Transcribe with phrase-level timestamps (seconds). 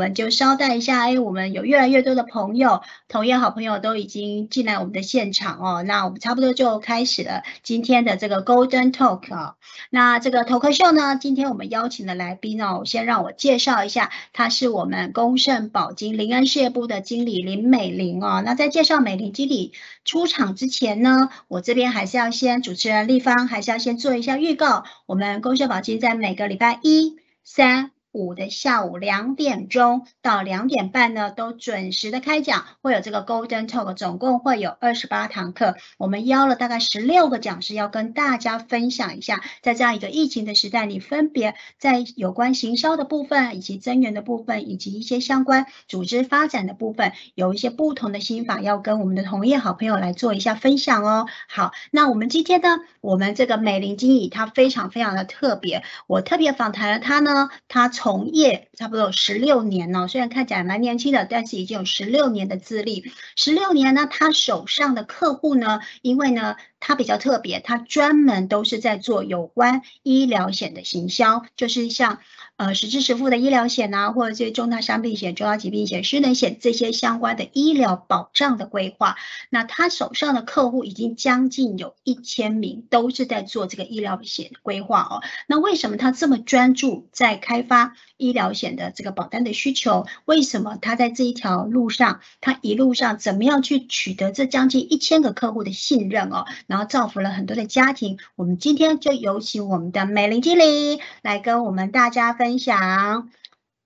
[0.00, 5.82] 我们就稍待一下，哎，我们有越来越多的朋友，同业好朋友都已经进来我们的现场哦。
[5.82, 9.56] 那我们差不多就开始了今天的这个 Golden Talk 啊。
[9.90, 18.42] 那这个头壳秀呢，今天我们邀请的来宾哦，先让我介绍一下，他是我们公盛宝金林恩事业部的经理林美玲哦。
[18.42, 19.74] 那在介绍美玲经理
[20.06, 27.18] 出场之前呢，我这边还是要先主持人立方还是要先做一下预告，我们公盛宝金在每个礼拜一。
[27.44, 35.76] 三五的下午两点钟到两点半呢，都准时的开讲，会有这个 Golden Talk，总共会有二十八堂课。
[35.96, 51.26] 我们邀了大概十六个讲师，要跟大家分享一下，在这样一个疫情的时代，你分别在有关行销的部分，以及增援的部分，以及一些相关组织发展的部分，有一些不同的心法，要跟我们的同业好朋友来做一下分享哦。
[51.48, 57.88] 好，那我们今天呢，我们这个美玲经理她非常非常的特别，我特别访谈了她呢，她。
[58.02, 63.12] 从业差不多十六年了，虽然看起来蛮年轻的，但是已经有十六年的资历。
[63.36, 72.20] 十六年呢，他手上的客户呢，因为呢，他比较特别，他专门都是在做有关医疗险的行销，就是像。
[72.60, 79.16] 呃，实支实付的医疗险呐，或者这些重大伤病险、重大疾病险、失能险这些相关的医疗保障的规划，
[79.48, 85.22] 那他手上的客户已经将近有一千名，都是在做这个医疗险规划哦。
[85.46, 90.04] 那为什么他这么专注在开发医疗险的这个保单的需求？
[90.26, 96.44] 为什么他在这一条路上，他一路上怎么样去取得这将近一千个客户的信任哦？
[96.66, 98.18] 然后造福了很多的家庭。
[98.36, 102.49] 我们今天就有请我们的美玲经理来跟我们大家分。
[102.50, 103.30] 分享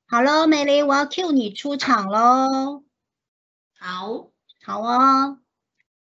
[0.07, 2.83] 好喽，美玲，我要 cue 你出场喽。
[3.79, 4.31] 好，
[4.65, 5.39] 好哦。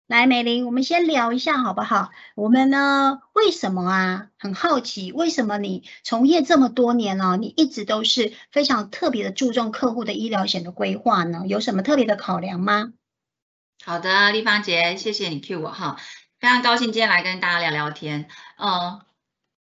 [0.06, 2.12] 来，美玲，我们先聊一下好不好？
[2.36, 4.28] 我们呢，为什么啊？
[4.38, 11.42] 很好奇，为什么你从业这么多年了，你一直都是非常特别的注重客户的医疗险的规划呢？
[11.48, 12.92] 有什么特别的考量吗？
[13.84, 15.96] 好的，丽芳姐，谢谢你 cue 我哈，
[16.38, 18.28] 非常高兴今天来跟大家聊聊天。
[18.56, 19.05] 嗯。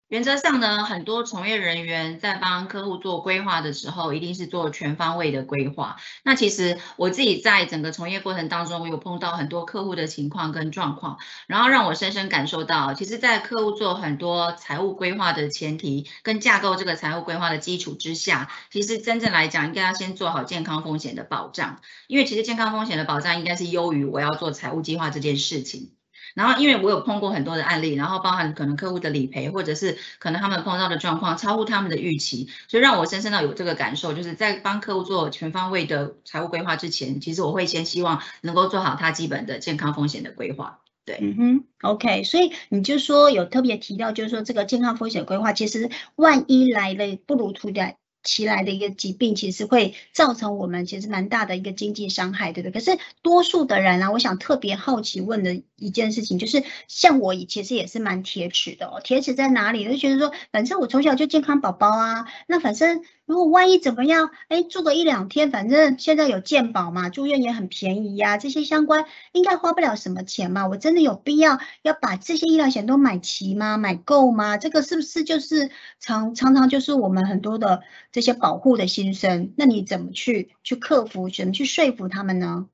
[0.10, 5.98] 原则上呢，很多从业人员在帮客户做规划的时候，一定是做全方位的规划。
[6.24, 25.99] 那其实我自己在整个从业过程当中，我有碰到很多客户的情况跟状况，然后让我深深感受到，其实，在客户做很多财务规划的前提跟架构这个财务规划的基础之下，其实真正来讲，应该要先做好健康风险的保障，因为其实健康风险的保障应该是优于我要做财务计划这件事情。
[26.36, 40.80] 然后，因为我有碰过很多的案例，然后包含可能客户的理赔，或者是可能他们碰到的状况超乎他们的预期，所以让我深深的有这个感受，就是在帮客户做全方位的财务规划之前，其实我会先希望能够做好他基本的健康风险的规划。
[41.06, 47.96] 对，嗯哼，OK，所以你就说有特别提到，就是说这个健康风险规划，其实万一来了不如突然。
[48.22, 52.74] 其来的一个疾病，其实会造成我们其实蛮大的一个经济伤害，对不对？
[52.74, 59.02] 可是多数的人啊，我想特别好奇问的一件事情，就是像我其实也是蛮铁齿的哦。
[59.04, 59.86] 铁齿在哪里？
[59.86, 63.02] 就觉得说，反正我从小就健康宝宝啊，那反正。
[63.30, 70.68] 如果万一怎么样，哎，住个一两天，反正现在有健保嘛，住院也很便宜呀，这些相关应该花不了什么钱嘛。
[70.68, 73.78] 我真的有必要要把这些医疗险都买齐吗？
[73.78, 74.58] 买够吗？
[74.58, 75.70] 这个是不是就是
[76.00, 79.54] 常常常就是我们很多的这些保护的心声？
[79.56, 82.68] 那你怎么去去克服，怎么去说服他们呢？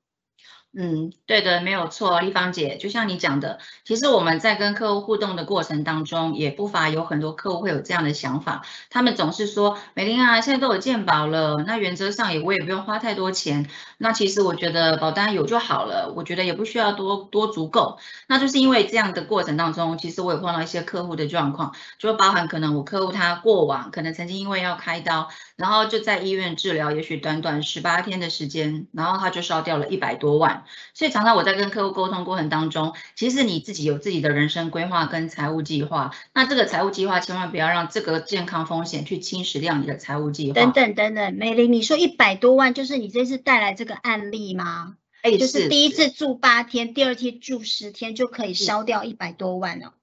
[0.74, 13.66] 嗯，对的，没有错，丽芳姐，就像你讲的，其实我们在跟客户互动的过程当中，也不乏有很多客户会有这样的想法，他们总是说，美玲啊，现在都有健保了，那原则上也我也不用花太多钱，
[13.96, 17.98] 那其实我觉得保单有就好了，我觉得也不需要多多足够，
[18.28, 30.64] 那就是因为这样的过程当中，其实我也碰到一些客户的状况，就包含可能我客户他过往可能曾经因为要开刀，然后就在医院治疗，也许短短十八天的时间，然后他就烧掉了一百多万。
[30.94, 40.54] 所以常常我在跟客户沟通过程当中，其实你自己有自己的人生规划跟财务计划，那这个财务计划千万不要让这个健康风险去侵蚀掉你的财务计划。
[40.54, 44.96] 等等等等，美玲，你说一百多万就是你这次带来这个案例吗？
[45.22, 49.94] 哎，就是第一次住八天，第二天住十天就可以烧掉一百多万了。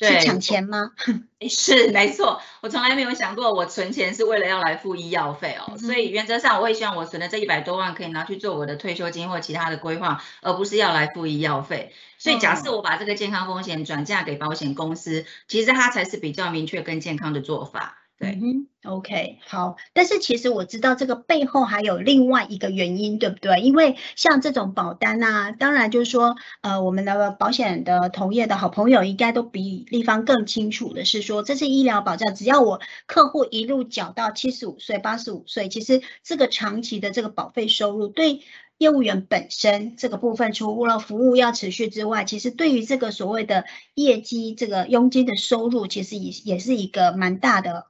[0.00, 0.92] 是抢钱吗？
[1.48, 5.76] 是没错，我从来没有想过我存钱是为了要来付医药费哦。
[5.76, 11.92] 所以原则上，我也希望我存的这一百多万可以拿去做我的退休金或其他的规划，而不是要来付医药费。
[12.18, 17.98] 所以假设我把这个健康风险转嫁给保险公司，其实它才是比较明确跟健康的做法。
[18.18, 18.36] 对
[18.82, 19.76] ，OK，好。
[19.92, 23.60] 但是其实我知道这个背后还有另外一个原因，对不对？
[23.60, 38.40] 因为像这种保单啊，当然就是说，呃，我们的保险的同业的好朋友应该都比立方更清楚的是说，这是医疗保障，只要我客户一路缴到七十五岁、八十五岁，其实这个长期的这个保费收入对。
[38.78, 43.64] 业务员本身这个部分，除了服务要持续之外，其实对于这个所谓的
[43.94, 47.86] 业绩、这个佣金的收入，其实也也是一个蛮大的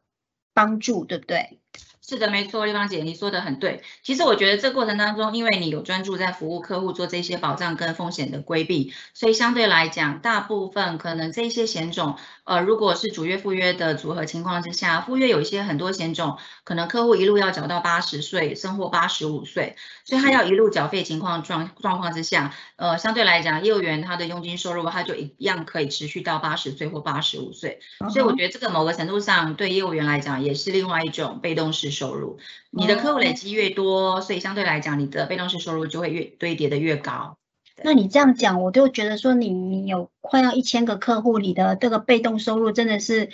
[0.58, 1.60] 帮助，对不对？
[2.08, 3.82] 是的，没错，丽芳姐，你说的很对。
[4.02, 19.76] 其实我觉得这过程当中，因为你有专注在服务客户做这些保障跟风险的规避，所以相对来讲，大部分可能这些险种，呃，如果是主约附约的组合情况之下，附约有一些很多险种，可能客户一路要缴到八十岁，生活八十五岁，
[20.06, 27.80] 所以他要一路缴费情况状状况之下，呃，相对来讲，业务员他的佣金收入他就一样可以持续到八十岁或八十五岁。
[28.10, 31.97] 所以我觉得这个某个程度上对业务员来讲，也是另外一种被动式。
[31.98, 32.38] 收入，
[32.70, 37.36] 你的客户累积越多，所以相对来讲，你的被动式收入就会越堆叠的越高。
[37.82, 43.30] 那你这样讲，我就觉得说，你你有快要一千个客户，你的这个被动收入真的是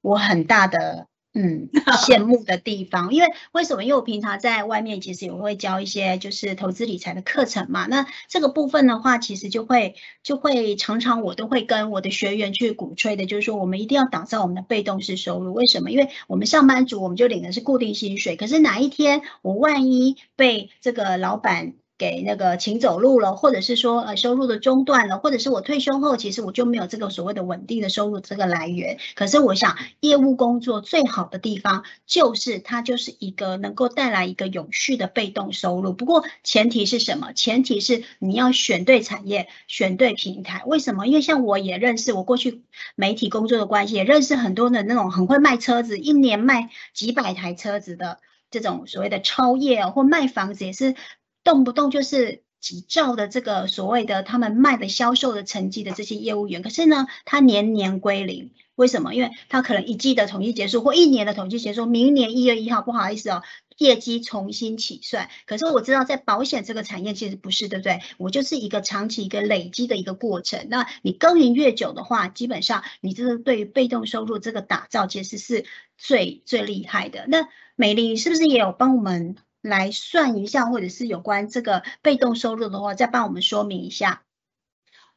[0.00, 1.06] 我很大的。
[1.34, 1.70] 嗯，
[2.06, 3.84] 羡慕的地方，因为为什么？
[3.84, 7.86] 因为我平常在外面其实也会教一些就是投资理财的课程嘛。
[7.86, 15.54] 那这个部分的话，其实就会就会常常我都会跟我的学员去鼓吹的，就是说我们一定要打造我们的被动式收入。
[15.54, 15.90] 为什么？
[15.90, 21.72] 因为我们上班族我们就领的是固定薪水，可是哪一天我万一被这个老板。
[22.02, 28.98] 给那个请走路了，或者是说呃收入的中断了，或者是我退休后，其实我就没有这个所谓的稳定的收入这个来源。
[29.14, 35.92] 可是我想，业务工作最好的地方就是它就是一个能够带来一个永续的被动收入。
[35.92, 37.32] 不过前提是什么？
[37.32, 40.64] 前提是你要选对产业，选对平台。
[40.66, 41.06] 为什么？
[41.06, 42.64] 因为像我也认识，我过去
[42.96, 48.18] 媒体工作的关系，也认识很多的那种很会卖车子，一年卖几百台车子的
[48.50, 50.96] 这种所谓的超业或卖房子也是。
[51.44, 59.14] 动不动就是几兆的这个所谓的他们卖的销售的成绩的这些业务员，可是呢，他年年归零，为什么？
[59.14, 63.42] 因为他可能一季的统计结束或一年的统计结束，明年一月一号不好意思哦，
[63.78, 65.28] 业绩重新起算。
[65.46, 68.00] 可是我知道在保险这个产业其实不是，对不对？
[68.18, 70.68] 我就是一个长期一个累积的一个过程。
[70.70, 75.64] 那你耕耘越久的话，基本上你这个对于被动收入这个打造其实是
[75.98, 77.24] 最最厉害的。
[77.26, 79.34] 那美丽是不是也有帮我们？
[79.62, 84.22] 来算一下，或者是有关这个被动收入的话，再帮我们说明一下。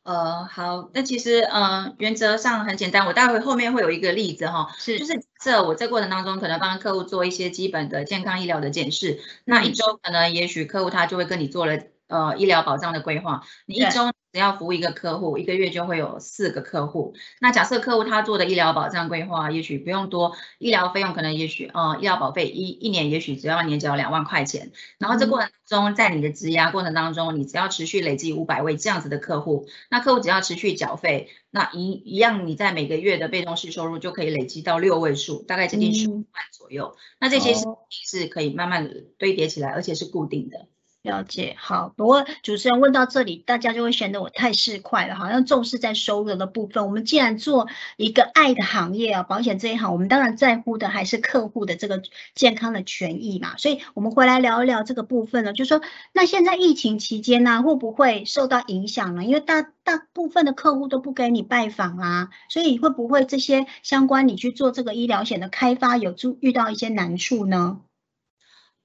[0.03, 14.11] 呃，好，那其实呃，原则上很简单，我待会后面会有一个例子哈，是，就是这我在过程当中可能帮客户做一些基本的健康医疗的检视，那一周可能也许客户他就会跟你做了呃医疗保障的规划，你一周。
[14.35, 17.15] 只要服务一个客户，一个月就会有四个客户。
[17.39, 24.73] 那假设客户他做的医疗保障规划，也许不用多，医疗费用可能也许呃医疗保费一一年也许只要年缴两万块钱。
[24.97, 36.97] 然后这过程中，在你的质押过程当中，你只要持续累积五百位这样子的客户，那客户只要持续缴费，那一一样你在每个月的被动式收入就可以累积到六位数，大概接近十五万左右。
[37.21, 40.67] 那这些是是可以慢慢堆叠起来，而且是固定的。
[41.05, 46.83] 了解好，不过主持人问到这里，大家就会显得我太市侩了，好像重视在收入的部分。
[46.83, 52.01] 我们既然做一个爱的行业啊，保险这一行，我们当然在乎的还是客户的这个
[52.33, 53.55] 健康的权益嘛。
[53.57, 55.79] 所以，我们回来聊一聊这个部分呢，就说
[56.11, 59.23] 那现在疫情期间呢，会不会受到影响呢？
[59.23, 67.79] 因为大大部分的客户都不给你拜访啊，所以会不会这些相关你去做这个医疗险的开发，有注遇到一些难处呢？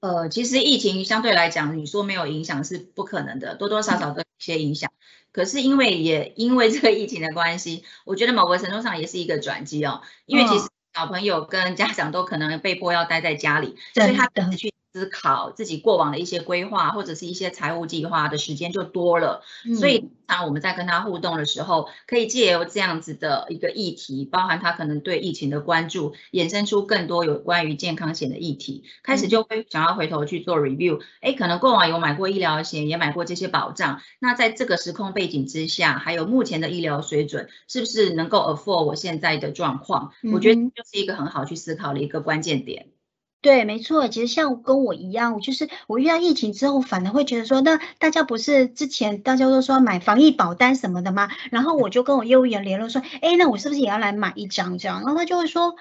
[0.01, 4.91] 呃，其实疫情相对来讲，你说没有影响是不可能的，多多少少都有一些影响。
[5.31, 10.01] 可是因为也因为这个疫情的关系，我觉得某个程度上也是一个转机哦。
[10.25, 14.73] 因为其实小朋友跟家长都可能被迫要待在家里，所以他等去。
[14.93, 19.41] 思考自己过往的一些规划或者是一些财务计划的时间就多了，
[19.79, 40.11] 所以当我们在跟他互动的时候，可以借由这样子的一个议题，包含他可能对疫情的关注，衍生出更多有关于健康险的议题，开始就会想要回头去做 review，哎，可能过往有买过医疗险，也买过这些保障，那在这个时空背景之下，还有目前的医疗水准，是不是能够 afford 我现在的状况？
[40.33, 42.87] 我觉得就是一个很好去思考的一个关键点。
[43.41, 51.27] 对，没错，其实像跟我一样，就是我遇到疫情之后，反而会觉得说，那大家不是之前大家都说买防疫保单什么的吗？
[51.49, 55.01] 然后我就跟我业务员联络说，哎，那我是不是也要来买一张这样？
[55.01, 55.75] 然后他就会说，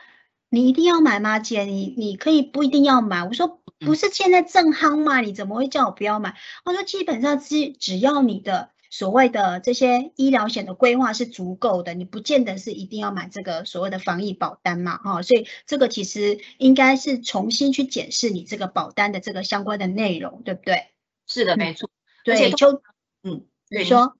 [0.49, 1.65] 你一定要买吗，姐？
[1.65, 3.25] 你你可以不一定要买。
[3.25, 5.21] 我说不是现在正夯吗？
[5.21, 6.37] 你怎么会叫我不要买？
[6.65, 20.89] 我说基本上只只要你的所谓的这些医疗险的规划是足够的，你不见得是一定要买这个所谓的防疫保单嘛，哈，所以这个其实应该是重新去检视你这个保单的这个相关的内容，对不对？
[21.27, 21.89] 是的，没错。
[22.25, 22.83] 对，就
[23.23, 24.17] 嗯，你说。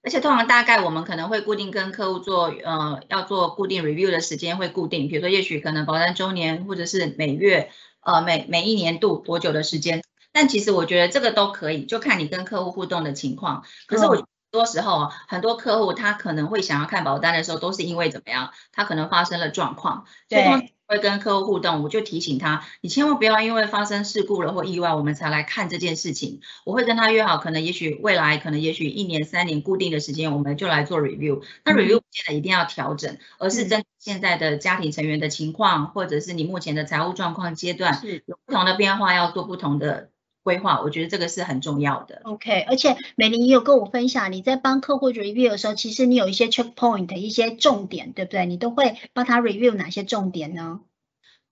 [0.00, 10.04] 而且通常大概我们可能会固定跟客户做，呃，要做固定 review 的时间会固定，比如说也许可能保单周年或者是每月，呃，每每一年度多久的时间。
[10.38, 13.64] 但其实我觉得这个都可以，就看你跟客户互动的情况。
[13.88, 18.52] 可是我很多时候啊，很多客户他可能会想要看保单的时候，都是因为怎么样？
[18.70, 20.04] 他可能发生了状况。
[20.28, 20.72] 对。
[20.88, 26.40] 会跟客户互动，我就提醒他，你千万不要因为发生事故了或意外，我们才来看这件事情。
[26.64, 31.42] 我会跟他约好，可能也许未来，可能也许一年、三年固定的时间，我们就来做 review。
[31.62, 40.08] 那 review 不见得一定要调整，而是针现在的家庭成员的情况，或者是你目前的财务状况阶段，有不同的变化，要做不同的。
[40.48, 42.22] 规划，我觉得这个是很重要的。
[42.24, 48.46] OK，而且美玲也有跟我分享，你在帮客户 review 的时候，其实你有一些 check point，一些重点，对不对？
[48.46, 50.80] 你都会帮他 review 哪些重点呢？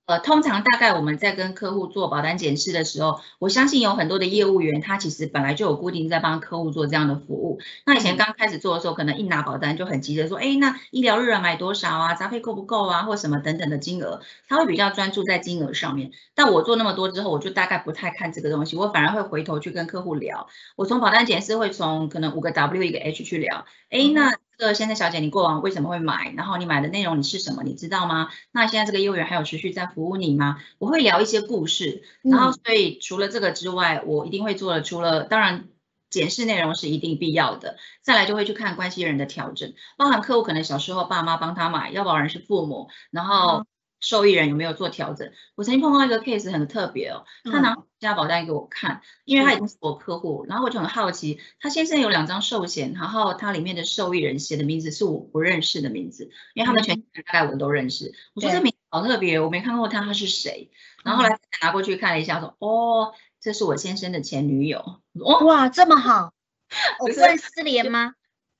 [0.06, 7.58] 呃，通常大概我们在跟客户做保单检视的时候，我相信有很多的业务员，他其实本来就有固定在帮客户做这样的服务。
[7.84, 12.14] 那以前刚开始做的时候，可能一拿保单就很急着说，哎，那医疗日啊买多少啊？
[12.14, 13.02] 杂费够不够啊？
[13.02, 16.12] 或什么等等的金额，他会比较专注在金额上面。
[16.36, 20.46] 但我做那么多之后，我就大概不太看这个东西，我反而会回头去跟客户聊。
[20.76, 24.36] 我从保单检视会从可能五个 W 一个 H 去聊，哎，那。
[24.58, 26.32] 这个先生小姐，你过往为什么会买？
[26.36, 27.62] 然后你买的内容你是什么？
[27.62, 28.30] 你知道吗？
[28.52, 30.58] 那现在这个业务员还有持续在服务你吗？
[30.78, 35.68] 我会聊一些故事，然后所以除了这个之外，我一定会做的，除了当然
[36.10, 43.66] 检视内容是一定必要的，再来就会去看关系人的调整，包含客户可能小时候爸妈帮他买，要保人是父母，然后。
[43.98, 45.32] 受益人有没有做调整？
[45.54, 58.12] 我曾经碰到一个 case 很特别哦，他拿家保单给我看，因为他已经是我客户，然后我就很好奇，他先生有两张寿险，然后他里面的受益人写的名字是我不认识的名字，因为他们全大概我都认识。
[58.34, 60.70] 我说这名好特别，我没看过他，他是谁？
[61.04, 65.00] 然后后来拿过去看了一下，说哦，这是我先生的前女友。
[65.20, 66.32] 哦哇，这么好，
[66.98, 68.14] 不算失联吗？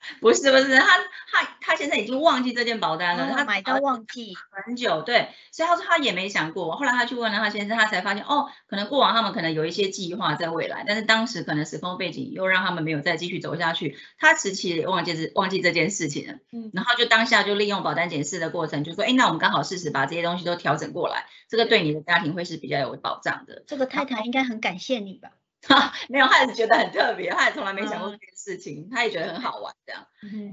[0.20, 0.86] 不是不是，他
[1.30, 4.34] 他他现在已经忘记这件保单了，他买到忘记
[4.64, 6.76] 很久，对，所以他说他也没想过。
[6.76, 13.98] 后来他去问了他先生，他才发现哦，可能过往他们可能有一些计划在未来，但是当时可能时空背景又让他们没有再继续走下去。
[14.18, 23.64] 他迟迟也忘记这忘记这件事情了，嗯，然后就当下就利用保单检视的过程，就说，哎，那我们刚好试试把这些东西都调整过来，这个对你的家庭会是比较有保障的。
[23.66, 25.30] 这个太太应该很感谢你吧？
[26.08, 30.06] 没有，他也是觉得很特别，他也从来没想过这件事情，他也觉得很好玩这样。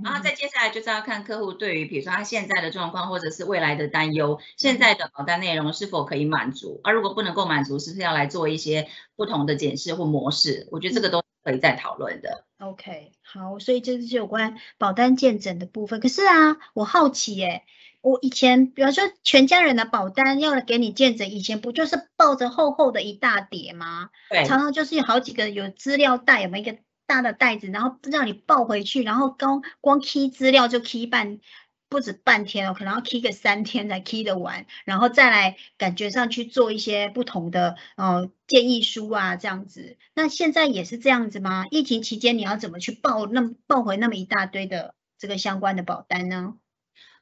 [0.03, 10.67] 然后再接下来就是要看客户对于比如说他现在的状况或者是未来的担忧，现在的保单内容是否可以满足，而如果不能够满足，是不是要来做一些不同的检视或模式？
[10.71, 12.45] 我觉得这个都可以再讨论的。
[12.59, 15.99] OK，好，所以这是有关保单见诊的部分。
[15.99, 17.63] 可是啊，我好奇耶。
[18.03, 24.09] 我以前，比如说全家人的保单要来给你见证，以前不就是抱着厚厚的一大叠吗？
[24.29, 31.39] 对，常常就是有好几个有资料袋，有没有一个大的袋子，然后让你抱回去，然后光光 key 资料就 key 半，
[31.87, 39.95] 不止半天哦，可能要 key 个三天才 key 得完，然后再来感觉上去做一些不同的呃建议书啊这样子。
[40.13, 41.67] 那现在也是这样子吗？
[41.71, 46.55] 疫情期间你要怎么去抱那么抱回那么一大堆的这个相关的保单呢？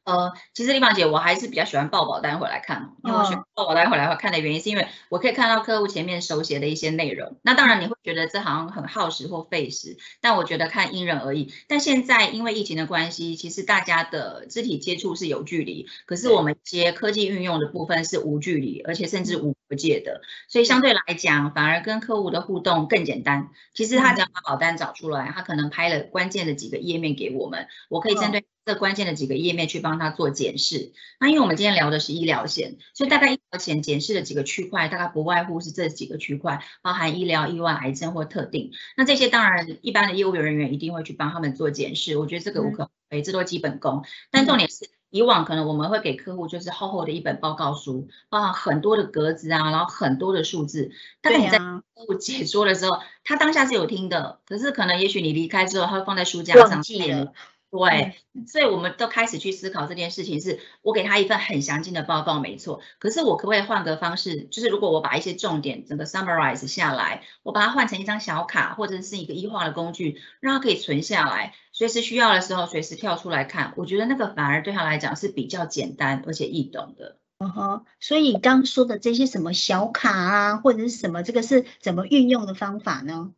[0.03, 7.37] 呃，其实丽芳姐，我还是比较喜欢报保单回来看，因为我选报保单回来看的原因，是因为我可以看到客户前面手写的一些内容。
[7.43, 11.53] 那当然你会觉得这好像很耗时或费时，但我觉得看因人而异。
[11.67, 23.49] 但现在因为疫情的关系，其实大家的肢体接触是有距离，可是我们一些科技运用的部分是无距离，而且甚至无国界的，所以相对来讲，反而跟客户的互动更简单。
[23.73, 28.45] 其实他只要把保单找出来，他可能拍了关键的几个页面给我们，我可以针对。
[28.63, 30.93] 这关键的几个页面去帮他做检视。
[31.19, 38.71] 那因为我们今天聊的是医疗险，所以大概医疗险检视的几个区块，大概不外乎是这几个区块，包含医疗、意外、癌症或特定。
[38.95, 44.05] 那这些当然一般的业务人员一定会去帮他们做检视，我觉得这个无可厚非，这都基本功。
[44.29, 50.91] 但重点是，以往可能我们会给客户就是厚厚的一本报告书，包含很多的格子啊，然后很多的数字。
[51.21, 56.69] 当你在客户解说的时候，他当下是有听的，可是可能也许你离开之后，他会放在书架上。
[56.69, 57.33] 忘记了。
[57.71, 62.81] 对，所以我们都开始去思考这件事情，是我给他一份很详尽的报告，没错。
[62.99, 64.43] 可是我可不可以换个方式？
[64.51, 73.73] 就是如果我把一些重点整个 summarize 下来，我把它换成一张小卡或者是一个异化的工具，让它可以存下来，随时需要的时候随时跳出来看。
[73.75, 77.15] 我觉得那个反而对他来讲是比较简单而且易懂的。
[77.39, 83.31] 嗯哼，所以刚说的这些什么小卡啊，或者是什么，这个是怎么运用的方法呢？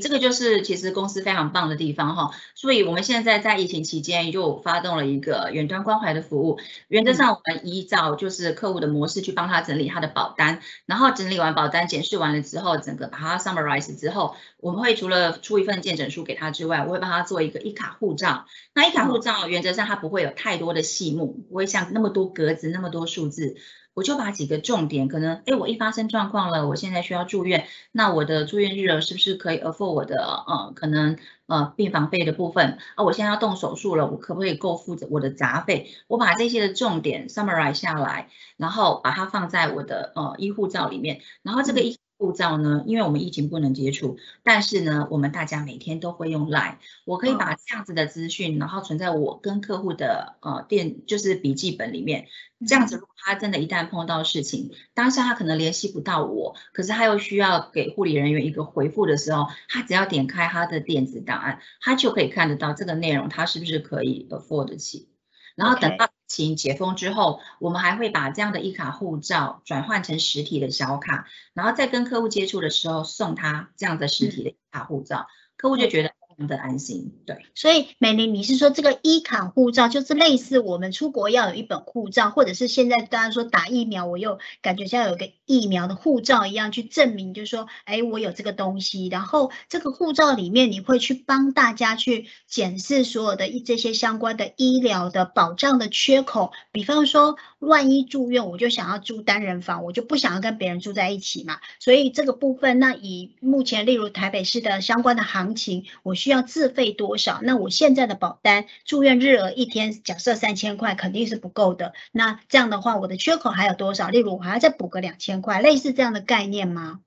[0.00, 6.58] 这个就是其实公司非常棒的地方哈，所以我们现在在疫情期间又发动了一个远端关怀的服务。
[6.88, 18.46] 原则上，我们依照就是客户的模式去帮他整理他的保单，然后整理完保单、检视完了之后，整个把它 summarize 之后，我们会除了出一份见诊书给他之外，我会帮他做一个一卡护照。
[18.74, 23.56] 那一卡护照原则上它不会有太多的细目，不会像那么多格子、那么多数字。
[23.94, 33.04] 我就把几个重点，可能哎，我一发生状况了，我现在需要住院，那我的住院日额是不是可以 afford 我的呃可能呃病房费的部分啊？
[33.04, 35.90] 我现在要动手术了，我可不可以够付我的杂费？
[36.08, 52.28] 我把这些的重点 summarize 下来，然后把它放在我的呃医护照里面，然后这个医护照呢，因为我们疫情不能接触，但是呢，我们大家每天都会用 Line，我可以把这样子的资讯，然后存在我跟客户的呃电就是笔记本里面。
[52.64, 65.08] 这样子，如果他真的一旦碰到事情，当下他可能联系不到我，可是他又需要给护理人员一个回复的时候，他只要点开他的电子档案，他就可以看得到这个内容，他是不是可以 afford 得起。
[65.56, 76.21] 然后等到疫情解封之后，我们还会把这样的一卡护照转换成实体的小卡，然后再跟客户接触的时候送他这样的实体的一卡护照，客户就觉得。
[76.46, 89.08] 的安心，对，所以美玲，你是说这个一卡护照就是类似我们出国要有一本护照，或者是现在大家说打疫苗，我又感觉像有个疫苗的护照一样去证明，就是说，哎，我有这个东西。
[89.08, 96.52] 然后这个护照里面，你会去帮大家去检视所有的这些相关的医疗的保障的缺口。
[96.72, 101.58] 比方说，万一住院，我就想要住单人房，我就不想要跟别人住在一起嘛。
[101.78, 107.40] 所以这个部分，那以目前例如台北市的相关的行情，我需要自费多少？
[107.42, 111.92] 那我现在的保单住院日额一天假设三千块，肯定是不够的。
[112.10, 114.08] 那这样的话，我的缺口还有多少？
[114.08, 117.00] 例如我还要再补个两千块，类似这样的概念吗？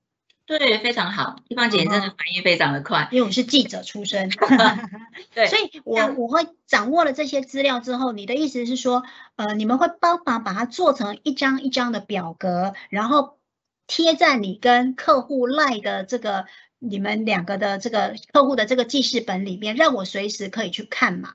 [0.46, 4.30] 对，非常好，地方姐真的反应非常的快，因为我是记者出身
[5.34, 9.02] 对，所以我我会掌握了这些资料之后，你的意思是说，
[9.34, 13.38] 呃，你们会帮忙把它做成一张一张的表格，然后
[13.88, 16.46] 贴在你跟客户赖的这个。
[16.78, 21.34] 你们两个的这个客户的这个记事本里面，让我随时可以去看嘛？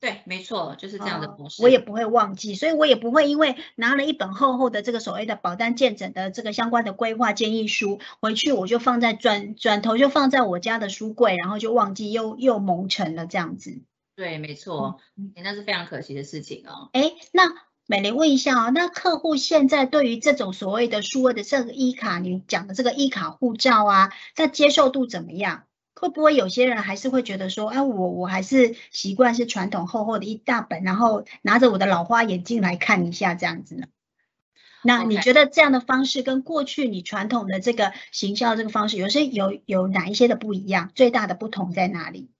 [0.00, 1.62] 对，没错，就是这样的模式。
[1.62, 13.82] 我也不会忘记，所以我也不会因为拿了一本厚厚的这个所谓的保单见诊的这个相关的规划建议书回去，我就放在转转头就放在我家的书柜，然后就忘记又又蒙尘了这样子。
[14.16, 15.00] 对，没错，
[15.34, 16.88] 那是非常可惜的事情哦。
[16.92, 17.69] 哎，那。
[17.90, 25.64] 美玲问一下啊，那客户现在对于这种所谓的数位的这个一卡，你讲的这个一卡护照啊，那接受度怎么样？
[25.96, 33.88] 会不会有些人还是会觉得说，哎，我我还是习惯是传统厚厚的一大本，然后拿着我的老花眼镜来看一下这样子呢？
[34.84, 40.92] 那你觉得这样的方式跟过去你传统的这个行销这个方式，有些有有哪一些的不一样？
[40.94, 42.30] 最大的不同在哪里？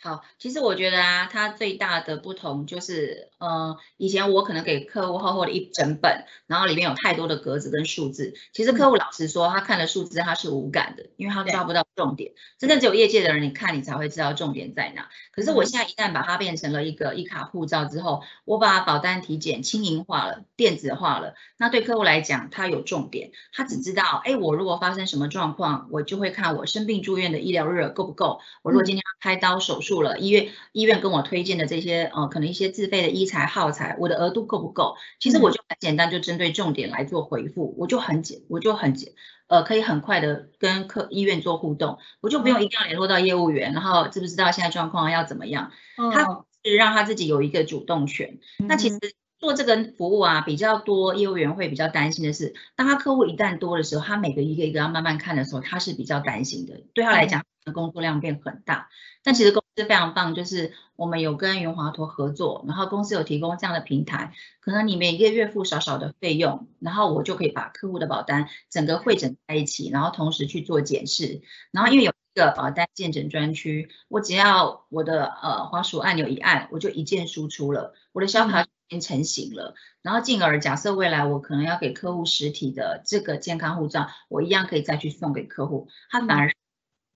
[0.00, 8.32] 好，其实我觉得啊，它最大的不同就是，呃，以前我可能给客户厚厚的一整本，然后里面有太多的格子跟数字。
[8.52, 12.32] 其实客户老实说，他看了数字他是无感的，因为他抓不到重点。
[12.58, 15.08] 真正只有业界的人，你看你才会知道重点在哪。
[15.32, 28.38] 可是我现在一旦把它变成了一个一卡护照之后，我把保单体检轻盈化了、电子化了，那对客户来讲，他有重点，他只知道，哎，我如果发生什么状况，我就会看我生病住院的医疗日够不够。
[28.62, 29.87] 我如果今天要开刀手术。
[29.88, 34.96] 住了医院，医院跟我推荐的这些呃，可能一些自费的医材耗材，我的额度够不够？
[35.18, 39.14] 其实我就很简单，就针对重点来做回复，我就很简，我就很简，
[39.46, 45.72] 呃，可以很快的跟客医院做互动，我就不用一定要联络到业务员，然后知不知道现在状况要怎么样？
[45.96, 48.40] 他是让他自己有一个主动权。
[48.58, 48.98] 那其实
[49.38, 57.42] 做这个服务啊，比较多业务员会比较担心的是，当他客户一旦多的时候，他每个一个一个要慢慢看的时候，他是比较担心的，对他来讲。
[57.74, 58.88] 工作量变很大，
[59.22, 86.52] 但其实公司非常棒，就是我们有跟云华托合作，然后公司有提供这样的平台，可能你每个月付少少的费用，然后我就可以把客户的保单整个汇整在一起，然后同时去做检视，然后因为有一个保单见诊专区，我只要我的呃滑鼠按钮一按，我就一键输出了，我的小卡已经成型了，然后进而假设未来我可能要给客户实体的这个健康护照，我一样可以再去送给客户，它反而。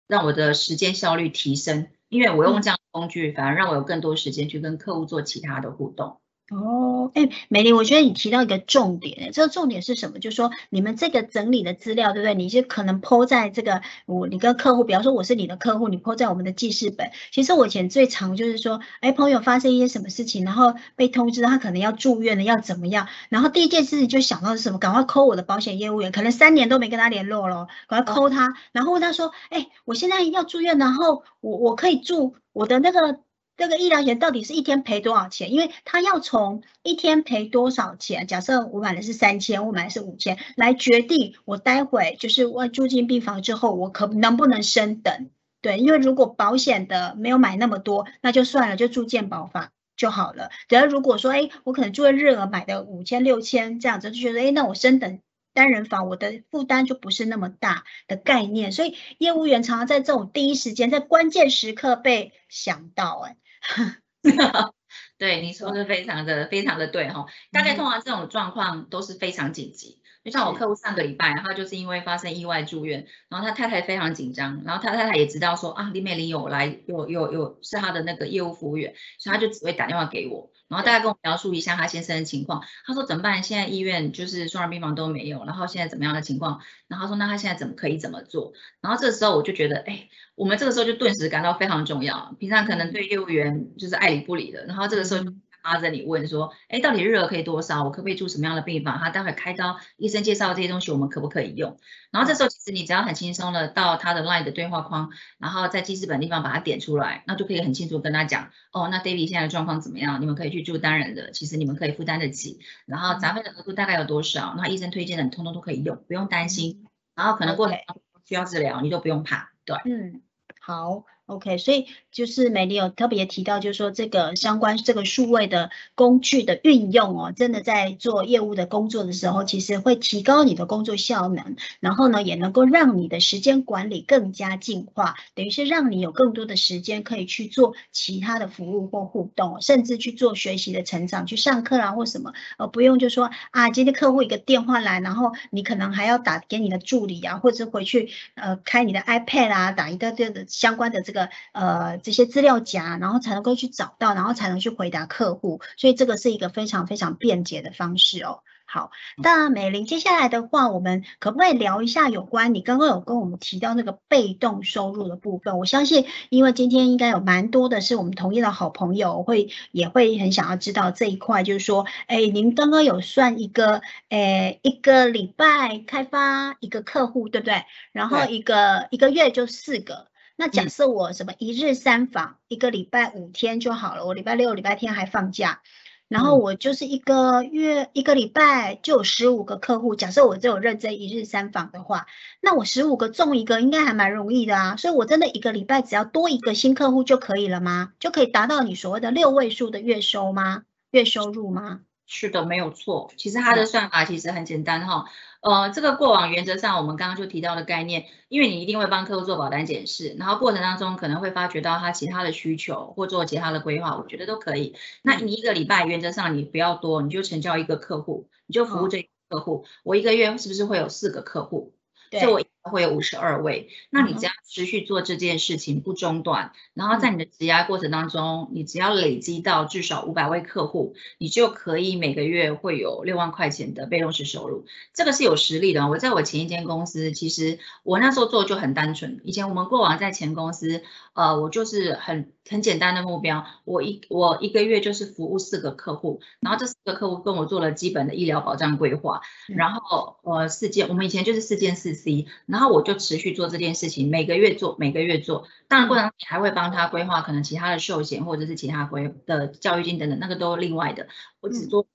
[0.08, 6.21] 让我的时间效率提升，因为我用这样的工具，反而让我有更多时间去跟客户做其他的互动。
[6.52, 10.18] 哦，哎，美玲，我觉得你提到一个重点，这个重点是什么？
[10.18, 12.34] 就是说你们这个整理的资料，对不对？
[12.34, 17.10] 你就可能抛在这个我，你跟客户，比方说我是你的客户，你抛在我们的记事本。
[17.30, 23.08] 其实我以前最常就是说，哎，朋友发生一些什么事情，然后被通知他可能要住院了，要怎么样？
[23.30, 24.78] 然后第一件事情就想到是什么？
[24.78, 33.20] 赶快扣我的保险业务员，可能三年都没跟他联络了，赶快扣他，然后问他说，哎，我现在要住院，然后我我可以住我的那个。
[33.62, 35.52] 这个医疗险到底是一天赔多少钱？
[35.52, 45.30] 因为他要从一天赔多少钱，假设我买的是三千，我买的是五千，来决定我待会就是我住进病房之后，我可能不能升等？
[45.60, 50.50] 对，因为如果保险的没有买那么多，那就算了，就住健保法就好了。
[50.66, 55.20] 等如果说，哎，我可能住日额买的五千、六千这样子，就觉得，哎，那我升等
[55.54, 58.72] 单人房，我的负担就不是那么大的概念。
[58.72, 63.36] 所以业务员常常在这种第一时间，在关键时刻被想到，哎。
[65.18, 70.01] 对你说的非常的非常的对哈，大概通常这种状况都是非常紧急。
[70.24, 82.62] 就像我客户上个礼拜，他就是因为发生意外住院，然后他太太非常紧张，然后他太太也知道说啊李美玲有来有有有是他的那个业务服务员，所以他就只会打电话给我，然后大概跟我描述一下他先生的情况。
[82.86, 83.42] 他说怎么办？
[83.42, 86.60] 现在医院就是双人病房都没有，然后现在怎么样的情况？
[86.88, 88.52] 然后说那他现在怎么可以怎么做？
[88.80, 90.08] 然后这时候我就觉得哎。
[90.34, 92.34] 我们这个时候就顿时感到非常重要。
[92.40, 95.22] 平常可能对业务员就是爱理不理的，然后这个时候
[95.62, 97.84] 拉着你问说：“哎，到底日额可以多少？
[97.84, 98.98] 我可不可以住什么样的病房？
[98.98, 101.78] 他待会开刀，医生介绍这些东西，我们可不可以用？”
[102.10, 110.20] 然后这时候其实你只要很轻松的到他的 LINE 的对话框，然后在记事本地方把它点出来，那就可以很清楚跟他讲：“哦，那 David 现在的状况怎么样？
[110.20, 112.60] 你们可以去住单人的，其实你们可以负担得起。
[112.86, 114.54] 然后杂费的额度大概有多少？
[114.56, 116.86] 那医生推荐的，你通通都可以用，不用担心。
[117.14, 117.78] 然后可能过程
[118.24, 119.52] 需要治疗，你都不用怕。
[119.64, 120.22] 对，嗯。
[120.60, 150.42] 好，OK，所以就是美丽有特别提到，就是说这个相关这个数位的工具的运用哦，真的在做业务的工作的时候，其实会提高你的工作效能，然后呢，也能够让你的时间管理更加进化，等于是让你有更多的时间可以去做其他的服务或互动，甚至去做学习的成长，去上课啊或什么，呃，不用就说啊，今天客户一个电话来，然后你可能还要打给你的助理啊，或者回去呃开你的 iPad 啊，打一个这个。
[150.48, 158.40] 相关的这个呃这些资料夹，然后才能够去找到，然后才能去回答客户，所以这个是一个非常非常便捷的方式哦。
[158.64, 165.58] 好，那美玲，接下来的话，我们可不可以聊一下有关你刚刚有跟我们提到那个被动收入的部分？
[165.58, 177.64] 我相信，因为今天应该有蛮多的是我们同业的好朋友，会也会很想要知道这一块，就是说，哎，您刚刚有算一个，哎，一个礼拜开发一个客户，对不对？
[177.92, 180.06] 然后一个一个月就四个。
[180.36, 184.06] 那假设我什么一日三访，一个礼拜五天就好了。
[184.06, 185.60] 我礼拜六、礼拜天还放假，
[186.08, 189.94] 然后我就是一个月一个礼拜就有十五个客户。
[189.94, 192.06] 假设我只有认真一日三访的话，
[192.40, 194.76] 那我十五个中一个应该还蛮容易的啊。
[194.76, 197.92] 所以我真的一个礼拜只要多一个新客户就可以了吗？
[198.00, 200.62] 就可以达到你所谓的六位数的月收吗？
[200.90, 201.80] 月收入吗？
[202.06, 203.10] 是的，没有错。
[203.16, 205.06] 其实它的算法其实很简单哈。
[205.42, 214.76] 呃，这个过往原则上，我们刚刚就提到的概念，因为你一定会帮客户做保单检视，然后过程当中可能会发觉到他其他的需求或做其他的规划，我觉得都可以。
[215.02, 219.66] 那你一个礼拜原则上你不要多，你就成交一个客户，你就服务这个客户。
[219.82, 221.74] 我一个月是不是会有四个客户？
[222.12, 234.64] 所以我会有五十二位，那你只要持续做这件事情不中断，然后在你的质押过程当中，你只要累积到至少五百位客户，你就可以每个月会有六万块钱的被动式收入。
[234.94, 235.88] 这个是有实力的。
[235.88, 239.20] 我在我前一间公司，其实我那时候做就很单纯。
[239.24, 240.82] 以前我们过往在前公司，
[241.14, 252.26] 呃，我就是很很简单的目标，我一我一个月就是服务四个客户，然后这四个客户跟我做了基本的医疗保障规划，然后呃四件，我们以前就是四件四 C。
[252.52, 255.48] 然后我就持续做这件事情，每个月做，每个月做。
[255.68, 261.08] 当然过程中还会帮他规划可能其他的寿险或者是其他规的教育金等等，那个都另外的。
[261.40, 261.86] 我只做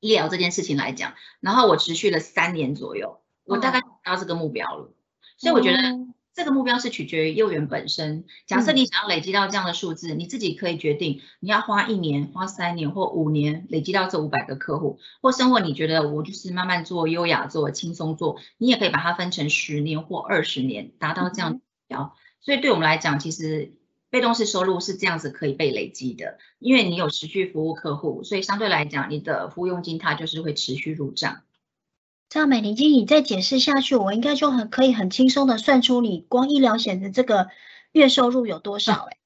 [0.00, 4.92] 医疗这件事情来讲，然后我持续了三年左右，我大概达到这个目标了。
[5.38, 5.78] 所以我觉得
[6.34, 8.24] 这个目标是取决于业务员本身。
[8.46, 22.16] 假设你想要累积到这样的数字，你自己可以决定你要花一年、花三年或五年累积到这五百个客户，或生活你觉得我就是慢慢做、优雅做、轻松做，你也可以把它分成十年或二十年达到这样目标。
[22.40, 23.72] 所以对我们来讲，其实
[24.10, 31.42] 被动式收入是这样子可以被累积的，因为你有持续服务客户，所以相对来讲，你的服务佣金它就是会持续入账。
[32.28, 37.48] 这样美玲经理再解释下去，我应该就很可以很轻松的算出你光医疗险的这个
[37.92, 39.18] 月收入有多少哎。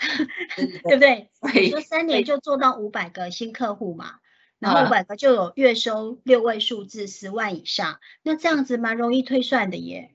[0.56, 1.30] 对不对？
[1.54, 4.14] 你说三年就做到五百个新客户嘛，
[4.58, 10.14] 然后五百个就有月收六位数字十万以上，那这样子蛮容易推算的耶。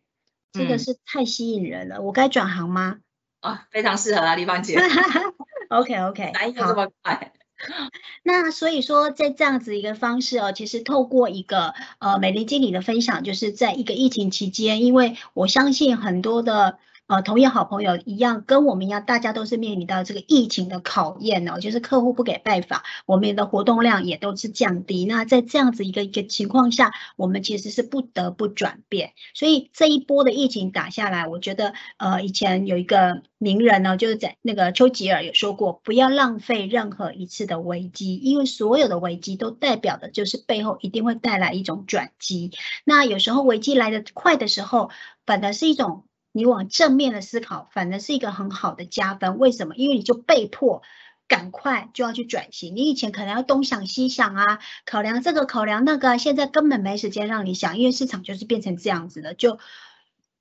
[0.51, 2.97] 这个嗯是太吸引人了，我该转行吗
[3.41, 4.79] 啊，非常适合啊，丽芳姐？
[5.69, 6.73] OK OK，反应又这。
[6.73, 7.33] 么快。
[8.23, 25.05] 那所以说，在这样子一个方式哦，其实透过一个呃美丽经理的分享，就是在一个疫情期间，因为我相信很多的呃同业好朋友一样，跟我们一样，大家都是面临到这个疫情的考验哦，就是客户不给拜访，我们的活动量也都是降低。
[25.05, 29.13] 那在这样子一个一个情况下，我们其实是不得不转变。
[29.33, 42.51] 所以这一波的疫情打下来，我觉得呃以前有一个名人呢，就是在那个丘吉尔有说过，不要浪费任何一次的危机，因为所有的危机都代表的就是背后一定会带来一种转机。
[42.83, 44.89] 那有时候危机来得快的时候，
[45.25, 49.39] 反而是一种你往正面的思考，反而是一个很好的加分。
[49.39, 49.75] 为什么？
[49.75, 50.83] 因为你就被迫。
[51.27, 59.57] 赶快就要去转型，你以前可能要东想西想啊，考量这个考量那个，现在根本没时间让你想，因为市场就是变成这样子的，就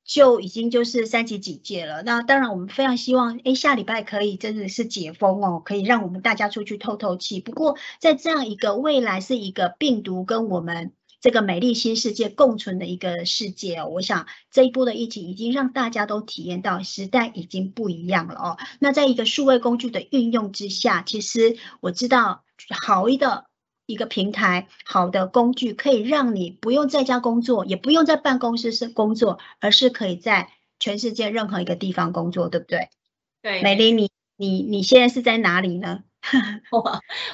[0.04, 2.02] 就已经就是三级警戒了。
[2.02, 7.40] 那当然，我们非常希望，哎，下礼拜可以真的是解封哦，可以让我们大家出去透透气。
[7.40, 10.92] 不过，在这样一个未来是一个病毒跟我们
[11.24, 18.58] 这个美丽新世界共存的一个世界哦，我想这一波的疫情已经让大家都体验到时代已经不一样了哦。
[18.78, 23.46] 那在一个数位工具的运用之下，其实我知道好一的。
[23.86, 32.88] 一个平台，好的工具可以让你不用在家工作，也不用在办公室是工作，而是可以在全世界任何一个地方工作，对不对？
[33.42, 36.00] 对，美玲，你你你现在是在哪里呢？
[36.72, 36.80] 我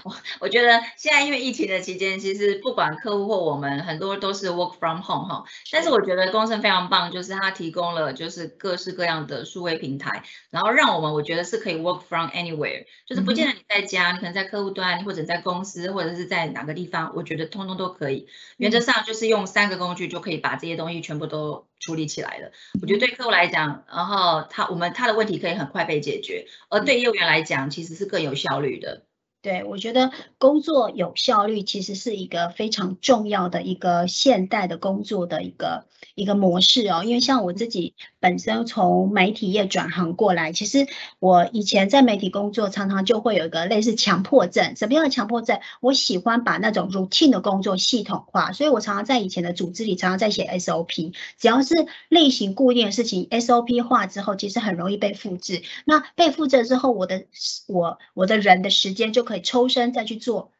[0.04, 5.44] 我我觉得现在因为疫情的期间，其实不管客户或我们，很多都是 work from home 哈。
[5.70, 18.26] 但是我觉得公司非常棒，就是它提供了就是各式各样的数位平台，然后让我们我觉得是可以 work from anywhere，就是不见得你在家，你可能在客户端，或者在公司，或者是在哪个地方，我觉得通通都可以。
[18.56, 22.52] 原则上就是用三个工具就可以把这些东西全部都处理起来了。
[22.80, 29.06] 我觉得对客户来讲，然后他我们他的问题可以很快被解决，而对业务员来讲，其实是更有效率的。
[29.42, 37.02] 对，我觉得工作有效率其实是一个非常重要的一个现代的工作的一个一个模式哦。
[37.04, 40.86] 因为像我自己本身从媒体业转行过来，其实
[41.20, 44.76] 我以前在媒体工作，常常就会有一个类似强迫症。
[44.76, 45.58] 什么样的强迫症？
[45.80, 51.14] 我喜欢把那种 routine 的工作系统化，所以我常常在以前的组织里常常在写 SOP。
[51.38, 55.62] 只要是类型固定的事情，SOP 化之后，其实很容易被复制。
[55.86, 57.24] 那被复制之后，我的
[57.68, 60.50] 我我的人的时间就可以抽身再去做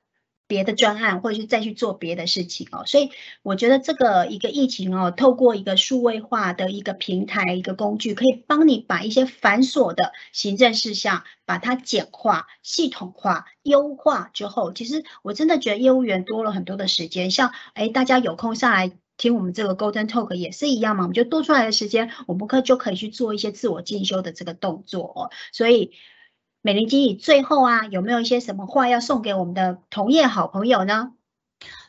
[0.46, 2.84] 别的专案，或者是再去做别的事情哦。
[2.86, 3.10] 所以
[3.42, 17.30] 我觉得这个一个疫情哦，透过一个数位化的一个平台、一个工具，可以帮你把一些繁琐的行政事项把它简化、系统化、优化之后，其实我真的觉得业务员多了很多的时间。
[17.30, 18.92] 像哎，大家有空上来。
[19.20, 25.30] 听我们这个 Golden Talk 也是一样嘛，我们就多出来的时间，我们可就可以去做一些自我进修的这个动作哦。
[25.52, 25.92] 所以，
[26.62, 31.12] 美玲经理最后啊，有没有一些什么话要送给我们的同业好朋友呢？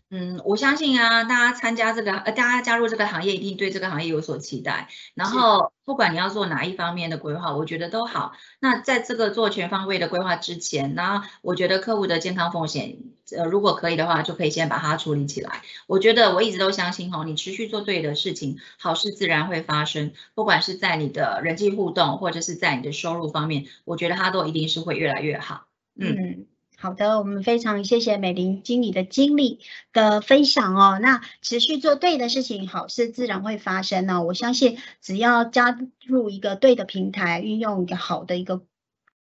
[0.10, 4.90] 嗯，我相信啊，大家参加这个呃，大家加入这个行业，一定对这个行业有所期待。
[5.14, 8.34] 然后，不管你要做哪一方面的规划，我觉得都好。
[8.60, 12.98] 那在这个做全方位的规划之前，呢我觉得客户的健康风险，
[13.38, 15.62] 呃，如果可以的话，就可以先把它处理起来。
[15.88, 20.14] 我觉得我一直都相信哦，你持续做对的事情，好事自然会发生。
[20.34, 25.66] 不管是在你的人际互动，或者是在你的收入方面，我觉得它都一定是会越来越好。
[25.96, 26.46] 嗯。
[26.78, 29.60] 好的，我们非常谢谢美玲经理的经历
[29.94, 30.98] 的分享哦。
[31.00, 34.24] 那持续做对的事情，好事自然会发生哦。
[34.24, 38.64] 我相信，只要加入一个对的平台，运用一个好的一个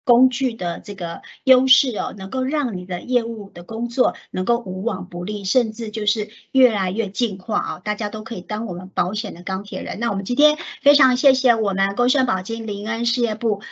[0.04, 10.00] 工具的这个优势哦，能够让你的业务的工作能够无往不利，甚至就是越来越进化啊、大家都可以当我们保险的钢铁人。
[10.00, 13.62] 那我们今天非常谢谢我们工盛保金林恩事业部。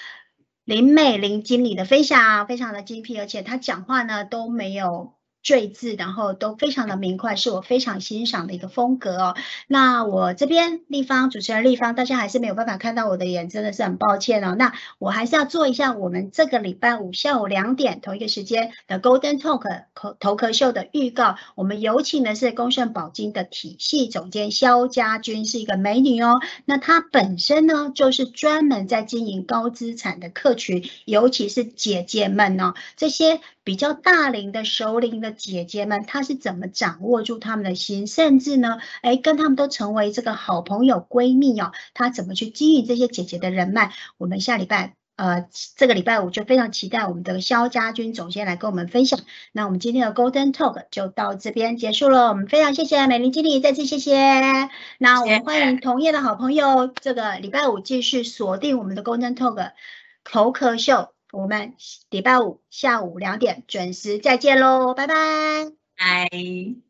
[0.64, 9.34] 林美玲经理的分享非常的精辟，而且她讲话呢都没有坠字，然后都非常的明快，是我非常欣赏的一个风格哦。
[9.66, 14.54] 那我这边立方主持人立方，大家还是没有办法看到我的脸，真的是很抱歉哦。
[14.58, 21.36] 那我还是要做一下我们这个礼拜五下午两点同一个时间的 Golden Talk 头头壳秀的预告。
[21.54, 26.40] 我们有请的是公盛宝金的体系总监肖家军，是一个美女哦。
[26.64, 43.92] 那她本身呢，就是专门在经营高资产的客群，尤其是姐姐们哦，这些比较大龄的熟龄的姐姐们，她是怎么掌握住他们的心，甚至呢，哎，跟他们都成为这个好朋友闺蜜哦，她怎么去经营这些姐姐的人脉？
[44.18, 44.94] 我们下礼拜。
[45.16, 49.20] 呃，这个礼拜五就非常期待我们的肖家军总监来跟我们分享。
[49.52, 52.28] 那我们今天的 Golden Talk 就到这边结束了。
[52.28, 54.16] 我们非常谢谢美玲经理，再次谢谢。
[54.96, 59.72] 那我们欢迎同业的好朋友，这个礼拜五继续锁定我们的 Golden Talk
[60.24, 61.12] 头壳秀。
[61.32, 61.74] 我们
[62.10, 65.14] 礼拜五下午两点准时再见喽，拜拜。
[65.96, 66.89] 拜。